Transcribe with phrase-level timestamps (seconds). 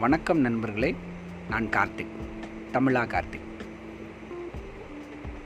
[0.00, 0.94] வணக்கம் நண்பர்களே
[1.50, 2.12] நான் கார்த்திக்
[2.72, 3.48] தமிழா கார்த்திக்.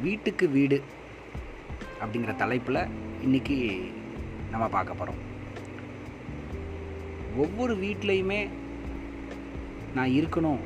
[0.00, 0.82] வீட்டுக்கு வீடு
[2.00, 2.78] அப்படிங்கிற தலைப்பில்
[3.24, 3.80] இன்றைக்கி
[4.50, 5.22] நம்ம பார்க்க போகிறோம்
[7.36, 8.48] ஒவ்வொரு வீட்லேயுமே
[9.94, 10.60] நான் இருக்கணும்.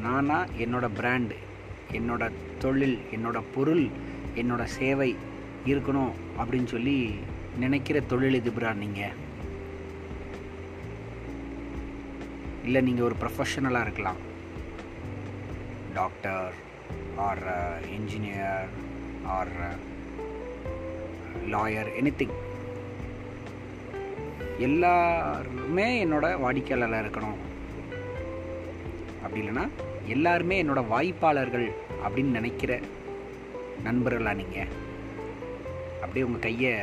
[0.00, 1.36] நானா என்னோடய பிராண்டு
[1.92, 3.88] என்னோடய தொழில் என்னோட பொருள்
[4.34, 5.16] என்னோட சேவை
[5.66, 7.14] இருக்கணும் அப்படின்னு சொல்லி
[7.58, 9.24] நினைக்கிற தொழிலதிபரா நீங்கள்
[12.66, 14.20] இல்லை நீங்கள் ஒரு ப்ரொஃபஷனலாக இருக்கலாம்.
[15.98, 16.54] Doctor
[17.26, 17.44] or
[17.96, 18.72] engineer
[19.34, 19.52] or
[21.52, 22.34] lawyer anything
[24.66, 27.40] எல்லாருமே என்னோட வாடிக்கையாளராக இருக்கணும்.
[29.22, 29.64] அப்படி இல்லைன்னா
[30.14, 31.68] எல்லாருமே என்னோட வாய்ப்பாளர்கள்
[32.04, 32.72] அப்படின்னு நினைக்கிற
[33.86, 34.72] நண்பர்களாக நீங்கள்
[36.02, 36.74] அப்படியே உங்கள் கையை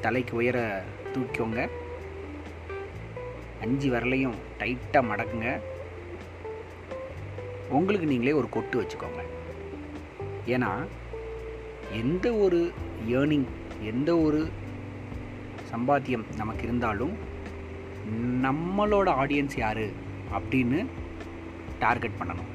[0.00, 0.58] தலைக்கு உயர
[1.12, 1.60] தூக்கிக்கோங்க.
[3.60, 5.60] அஞ்சு விரலையும் டைட்டாக மடக்குங்க.
[7.68, 9.22] உங்களுக்கு நீங்களே ஒரு கொட்டு வச்சுக்கோங்க.
[10.46, 10.86] ஏன்னா
[11.92, 12.72] எந்த ஒரு
[13.08, 13.44] ஏர்னிங்
[13.80, 14.50] எந்த ஒரு
[15.72, 17.12] சம்பாத்தியம் நமக்கு இருந்தாலும்
[18.42, 19.84] நம்மளோட ஆடியன்ஸ் யார்
[20.32, 20.86] அப்படின்னு
[21.78, 22.50] டார்கெட் பண்ணணும்.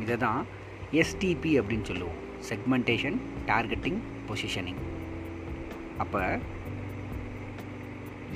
[0.00, 0.46] இதை தான்
[0.92, 2.26] எஸ்டிபி அப்படின்னு சொல்லுவோம்.
[2.48, 4.82] செக்மெண்டேஷன் டார்கெட்டிங் பொசிஷனிங்
[5.98, 6.38] அப்போ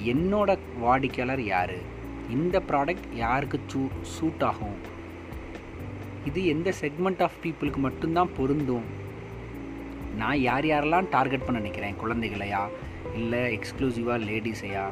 [0.04, 2.00] என்னோட வாடிக்கையாளர் யார்?
[2.30, 4.76] இந்த ப்ராடக்ட் யாருக்கு சூ சூட் ஆகும்?
[6.24, 8.84] இது எந்த செக்மெண்ட் ஆஃப் பீப்புளுக்கு மட்டும்தான் பொருந்தும்.
[10.16, 11.94] நான் யார் யாரெல்லாம் டார்கெட் பண்ண நினைக்கிறேன்?
[12.04, 12.68] குழந்தைகளையா?
[13.14, 14.86] இல்லை எக்ஸ்க்ளூசிவாக லேடிஸையா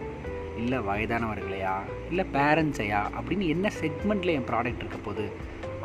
[0.56, 1.75] இல்லை வயதானவர்களையா?
[2.09, 5.31] இல்லை பேரண்ட்ஸையா அப்படின்னு என்ன செக்மெண்ட்டில் என் ப்ராடக்ட் இருக்க போகுது?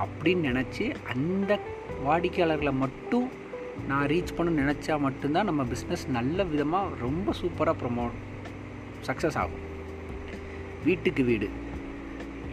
[0.04, 1.60] அப்படின்னு நினச்சி அந்த
[2.08, 3.30] வாடிக்கையாளர்களை மட்டும்
[3.88, 8.12] நான் ரீச் பண்ண நினச்சா மட்டும்தான் நம்ம பிஸ்னஸ் நல்ல விதமாக ரொம்ப சூப்பராக ப்ரொமோட்
[9.06, 9.74] சக்ஸஸ் ஆகும்.
[10.88, 11.48] வீட்டுக்கு வீடு.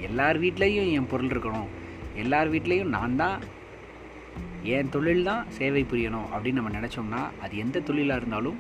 [0.09, 1.71] எல்லார் வீட்லேயும் என் பொருள் இருக்கணும்.
[2.23, 3.39] எல்லார் வீட்லேயும் நான் தான்
[4.75, 8.59] என் தொழில் தான் சேவை புரியணும் அப்படின்னு நம்ம நினச்சோம்னா அது எந்த தொழிலாக இருந்தாலும்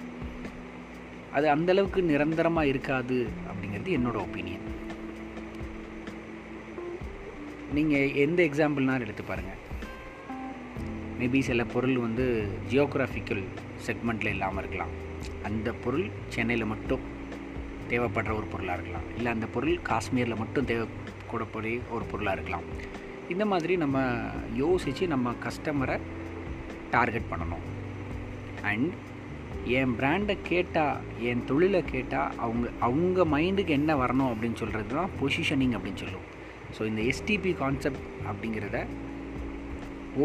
[1.36, 3.18] அது அந்தளவுக்கு நிரந்தரமாக இருக்காது
[3.50, 4.66] அப்படிங்கிறது என்னோடய ஒப்பீனியன்
[7.76, 9.60] நீங்கள் எந்த எக்ஸாம்பிள்னாலும் எடுத்து பாருங்கள்
[11.20, 12.26] மேபி சில பொருள் வந்து
[12.70, 13.44] ஜியோக்ராஃபிக்கல்
[13.86, 14.94] செக்மெண்ட்டில் இல்லாமல் இருக்கலாம்.
[15.48, 17.04] அந்த பொருள் சென்னையில் மட்டும்
[17.92, 19.06] தேவைப்படுற ஒரு பொருளாக இருக்கலாம்.
[19.18, 22.66] இல்லை அந்த பொருள் காஷ்மீரில் மட்டும் தேவைக்கூடக்கூடிய ஒரு பொருளாக இருக்கலாம்.
[23.34, 23.98] இந்த மாதிரி நம்ம
[24.64, 25.96] யோசித்து நம்ம கஸ்டமரை
[26.96, 27.64] டார்கெட் பண்ணணும்.
[28.70, 28.90] அண்ட்
[29.78, 31.00] என் பிராண்டை கேட்டால்
[31.30, 36.28] என் தொழிலை கேட்டால் அவங்க அவங்க மைண்டுக்கு என்ன வரணும் அப்படின்னு சொல்கிறது தான் பொசிஷனிங் அப்படின்னு சொல்லுவோம்.
[36.76, 38.78] ஸோ இந்த எஸ்டிபி கான்செப்ட் அப்படிங்கிறத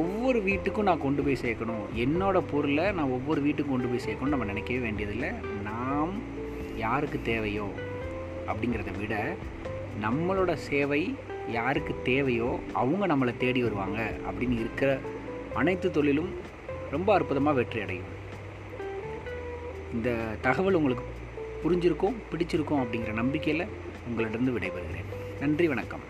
[0.02, 1.86] ஒவ்வொரு வீட்டுக்கும் நான் கொண்டு போய் சேர்க்கணும்.
[2.06, 5.30] என்னோடய பொருளை நான் ஒவ்வொரு வீட்டுக்கும் கொண்டு போய் சேர்க்கணும் நம்ம நினைக்கவே வேண்டியதில்லை.
[5.70, 6.14] நாம்
[6.78, 7.68] யாருக்கு தேவையோ
[8.48, 9.36] அப்படிங்கிறத விட
[10.02, 11.16] நம்மளோட சேவை
[11.52, 15.00] யாருக்கு தேவையோ அவங்க நம்மளை தேடி வருவாங்க அப்படின்னு இருக்கிற
[15.54, 16.32] அனைத்து தொழிலும்
[16.92, 18.12] ரொம்ப அற்புதமாக வெற்றி அடையும்
[19.94, 20.10] இந்த
[20.42, 21.06] தகவல் உங்களுக்கு
[21.64, 23.68] புரிஞ்சிருக்கும் பிடிச்சிருக்கும் அப்படிங்கிற நம்பிக்கையில்
[24.08, 25.10] உங்களிடம் விடைபெறுகிறேன்.
[25.40, 26.06] நன்றி வணக்கம்.